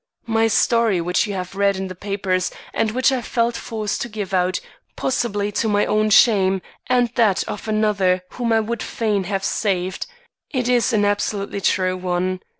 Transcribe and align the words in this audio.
My 0.25 0.47
story 0.47 0.99
which 0.99 1.27
you 1.27 1.35
have 1.35 1.53
read 1.53 1.75
in 1.77 1.87
the 1.87 1.93
papers 1.93 2.49
and 2.73 2.89
which 2.89 3.11
I 3.11 3.21
felt 3.21 3.55
forced 3.55 4.01
to 4.01 4.09
give 4.09 4.33
out, 4.33 4.59
possibly 4.95 5.51
to 5.51 5.67
my 5.69 5.85
own 5.85 6.09
shame 6.09 6.63
and 6.87 7.11
that 7.13 7.43
of 7.43 7.67
another 7.67 8.23
whom 8.31 8.51
I 8.51 8.61
would 8.61 8.81
fain 8.81 9.25
have 9.25 9.43
saved, 9.43 10.07
is 10.49 10.91
an 10.91 11.05
absolutely 11.05 11.61
true 11.61 11.97
one. 11.97 12.41